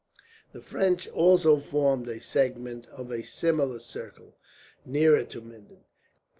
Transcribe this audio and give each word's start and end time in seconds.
The 0.51 0.61
French 0.61 1.07
also 1.09 1.59
formed 1.59 2.07
a 2.07 2.19
segment 2.19 2.87
of 2.87 3.11
a 3.11 3.21
similar 3.21 3.77
circle, 3.77 4.35
nearer 4.83 5.23
to 5.25 5.41
Minden. 5.41 5.83